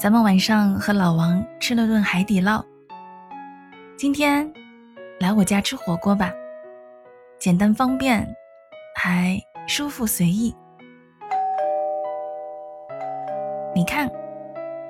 [0.00, 2.64] 咱们晚上和老王吃了顿海底捞。
[3.98, 4.50] 今天
[5.18, 6.32] 来我家吃火锅吧，
[7.38, 8.26] 简单方便，
[8.96, 10.56] 还舒服随意。
[13.74, 14.10] 你看，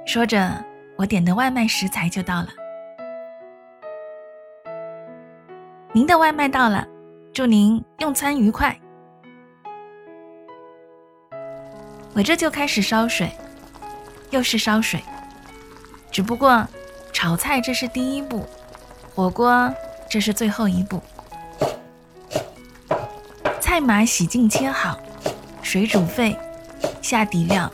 [0.07, 0.65] 说着
[0.97, 2.49] 我点的外卖食材就到了。
[5.93, 6.87] 您的外卖到了，
[7.33, 8.81] 祝您用餐愉快。
[12.15, 13.29] 我这就开始烧水，
[14.31, 15.03] 又是烧水，
[16.11, 16.67] 只不过
[17.13, 18.47] 炒菜这是第一步，
[19.15, 19.73] 火锅
[20.09, 21.03] 这是最后一步。
[23.61, 24.99] 菜码洗净切好，
[25.63, 26.37] 水煮沸，
[27.03, 27.71] 下底料，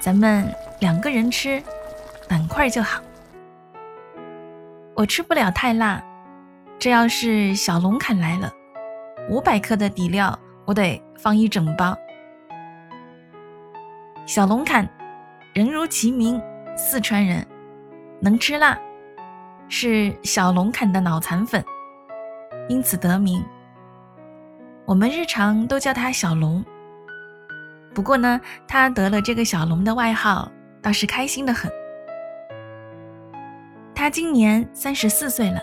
[0.00, 1.62] 咱们两个人吃，
[2.28, 3.00] 板块就好。
[4.94, 6.02] 我吃不了太辣。
[6.80, 8.52] 这要是小龙坎来了，
[9.28, 11.96] 五百克的底料我得放一整包。
[14.26, 14.88] 小龙坎，
[15.58, 16.40] 人如其名，
[16.76, 17.44] 四川人，
[18.20, 18.78] 能吃辣，
[19.68, 21.64] 是小龙坎的脑残粉，
[22.68, 23.44] 因此得名。
[24.84, 26.64] 我们日常都叫他小龙。
[27.92, 30.48] 不过呢，他得了这个小龙的外号，
[30.80, 31.68] 倒是开心的很。
[33.96, 35.60] 他今年三十四岁了。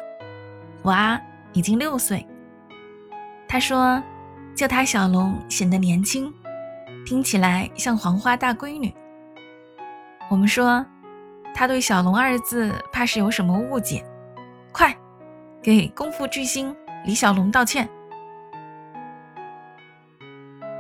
[0.84, 1.18] 娃
[1.54, 2.28] 已经六岁，
[3.48, 4.04] 他说
[4.58, 6.30] ：“叫他小龙显得年轻，
[7.06, 8.94] 听起来像黄花大闺女。”
[10.30, 10.86] 我们说，
[11.54, 14.04] 他对“小龙”二字怕是有什么误解，
[14.72, 14.96] 快
[15.62, 16.76] 给功夫巨星
[17.06, 17.88] 李小龙道歉。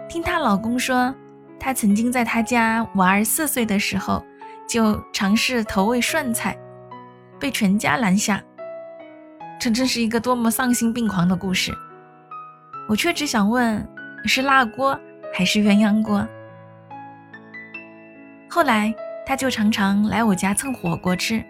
[0.09, 1.13] 听她老公说，
[1.59, 4.23] 她曾经在他家娃儿四岁的时候
[4.67, 6.57] 就尝试投喂涮菜，
[7.39, 8.41] 被全家拦下。
[9.59, 11.71] 这真是一个多么丧心病狂的故事！
[12.89, 13.87] 我却只想问：
[14.25, 14.99] 是辣锅
[15.33, 16.27] 还是鸳鸯锅？
[18.49, 18.93] 后来
[19.25, 21.43] 他就常常来我家蹭火锅吃，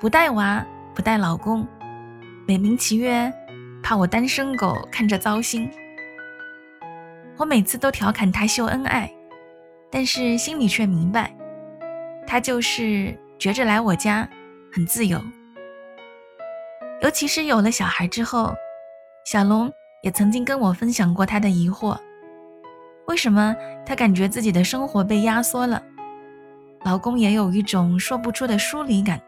[0.00, 1.66] 不带娃，不带老公，
[2.46, 3.32] 美名其曰
[3.82, 5.70] 怕我单身狗看着糟心。
[7.36, 9.08] 我每次都调侃他秀恩爱，
[9.90, 11.32] 但是心里却明白，
[12.26, 14.28] 他就是觉着来我家
[14.72, 15.22] 很自由。
[17.00, 18.52] 尤其是有了小孩之后，
[19.24, 19.72] 小龙
[20.02, 21.96] 也曾经跟我分享过他的疑惑：
[23.06, 25.80] 为什么他感觉自己的生活被压缩了，
[26.86, 29.20] 老公也有一种说不出的疏离感。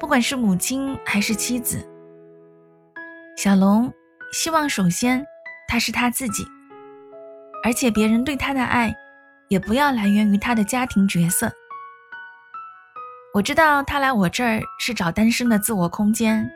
[0.00, 1.88] 不管是母亲还是妻子，
[3.36, 3.88] 小龙
[4.32, 5.24] 希望首先
[5.68, 6.44] 他是他自己，
[7.62, 8.92] 而且别人对他的爱
[9.48, 11.48] 也不要来源于他的家庭角色。
[13.32, 16.50] 我知道他来我这儿是找单身的自我空间，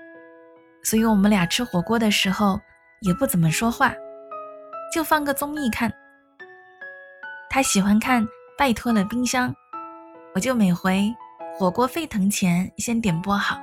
[0.82, 2.60] 所以我们俩吃火锅的时候
[3.02, 3.94] 也不怎么说话，
[4.92, 5.88] 就放个综艺看。
[7.48, 8.24] 他喜欢看
[8.58, 9.50] 《拜托了冰箱》，
[10.38, 11.12] 我就每回
[11.52, 13.58] 火锅沸腾前先点播好。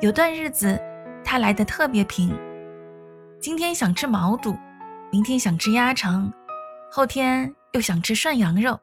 [0.00, 0.80] 有段日子
[1.24, 2.32] 他来的特别频，
[3.40, 4.56] 今天想吃毛肚，
[5.10, 6.32] 明天想吃鸭肠，
[6.92, 8.78] 后天又想吃涮羊肉。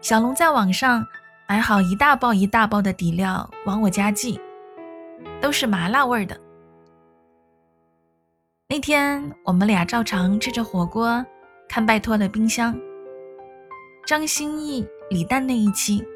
[0.00, 1.06] 小龙在网上
[1.48, 4.40] 买好一大包一大包的底料往我家寄，
[5.40, 6.36] 都是麻辣味的。
[8.68, 11.24] 那天我们俩照常吃着火锅，
[11.68, 12.76] 看拜托的冰箱。
[14.06, 16.06] 张歆艺、李诞那一期，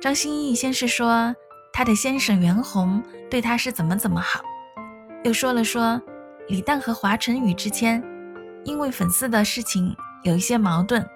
[0.00, 1.36] 张歆艺先是说
[1.70, 4.42] 他的先生袁弘对他是怎么怎么好，
[5.24, 6.00] 又说了说
[6.48, 8.02] 李诞和华晨宇之间
[8.64, 11.06] 因为粉丝的事情有一些矛盾。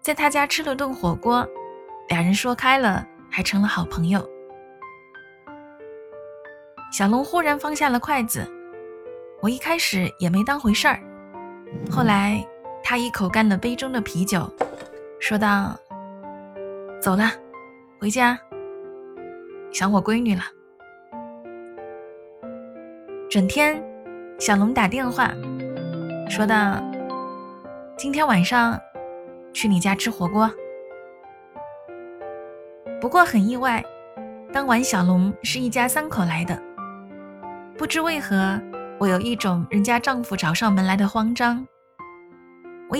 [0.00, 1.44] 在他家吃了顿火锅，
[2.08, 4.24] 俩人说开了，还成了好朋友。
[6.92, 8.48] 小龙忽然放下了筷子，
[9.42, 11.00] 我一开始也没当回事儿。
[11.90, 12.46] 后来
[12.90, 14.52] 他一口干了杯中的啤酒，
[15.20, 15.78] 说道
[17.00, 17.30] ：“走了，
[18.00, 18.36] 回家，
[19.70, 20.42] 想我闺女了。”
[23.30, 23.80] 整天，
[24.40, 25.30] 小龙打电话，
[26.28, 26.82] 说道
[27.96, 28.76] ：“今天晚上。”
[29.54, 30.50] 去你家吃火锅，
[33.00, 33.84] 不过很意外，
[34.52, 36.60] 当晚小龙是一家三口来的。
[37.78, 38.60] 不知为何，
[38.98, 41.64] 我有一种人家丈夫找上门来的慌张。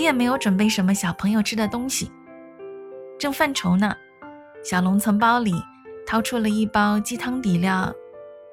[0.01, 2.11] 也没有准备什么小朋友吃的东西。
[3.19, 3.95] 正犯愁呢，
[4.63, 5.53] 小龙从包里
[6.05, 7.93] 掏出了一包鸡汤底料，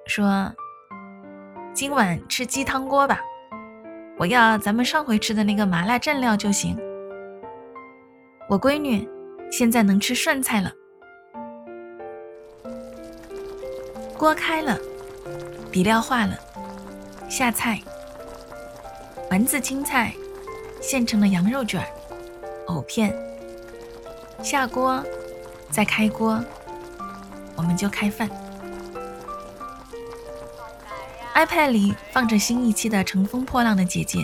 [0.06, 0.52] 说
[1.72, 3.20] ：“今晚吃鸡汤锅吧，
[4.18, 6.78] 我要咱们上回吃的那个麻辣蘸料就行。
[8.48, 9.08] 我闺女
[9.50, 10.72] 现在能吃涮菜了。”
[14.18, 14.76] 锅开了，
[15.70, 16.36] 底料化了，
[17.28, 17.80] 下菜。
[19.30, 20.12] 丸子青菜，
[20.90, 21.86] 现成的羊肉卷，
[22.68, 23.14] 藕片。
[24.42, 25.04] 下锅，
[25.70, 26.42] 再开锅，
[27.54, 28.26] 我们就开饭。
[31.34, 34.20] iPad 里放着新一期的《乘风破浪的姐姐》，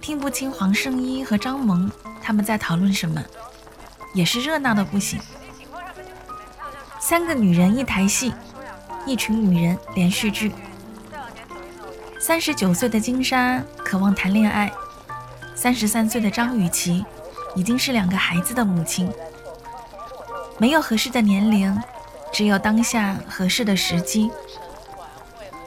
[0.00, 1.90] 听不清黄圣依和张萌
[2.22, 3.20] 他们在讨论什么，
[4.14, 5.18] 也是热闹的不行。
[7.00, 8.32] 三个女人一台戏。
[9.04, 10.52] 一群女人连续剧。
[12.20, 14.70] 三十九岁的金莎渴望谈恋爱，
[15.60, 17.04] 三十三岁的张雨绮
[17.54, 19.12] 已经是两个孩子的母亲。
[20.56, 21.78] 没有合适的年龄，
[22.32, 24.30] 只有当下合适的时机。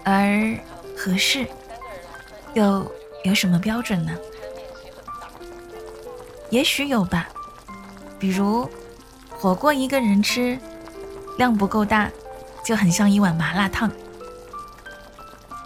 [0.03, 0.57] 而
[0.97, 1.47] 合适
[2.55, 2.91] 又
[3.23, 4.17] 有什么标准呢？
[6.49, 7.29] 也许有吧，
[8.17, 8.67] 比如
[9.29, 10.57] 火锅一个人吃，
[11.37, 12.09] 量不够大。
[12.65, 13.91] 就很像一碗麻辣烫，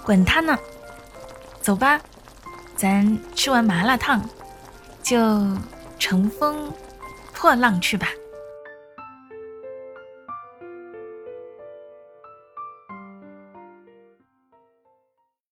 [0.03, 0.57] 管他呢，
[1.61, 2.01] 走吧，
[2.77, 4.21] 咱吃完麻辣烫，
[5.01, 5.17] 就
[5.97, 6.71] 乘风
[7.33, 8.07] 破浪去吧。